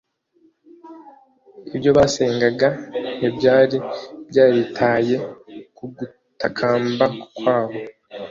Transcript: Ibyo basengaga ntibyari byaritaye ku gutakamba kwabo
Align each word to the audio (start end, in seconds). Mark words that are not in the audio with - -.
Ibyo 1.75 1.91
basengaga 1.97 2.67
ntibyari 3.17 3.77
byaritaye 4.29 5.15
ku 5.75 5.83
gutakamba 5.97 7.05
kwabo 7.37 7.79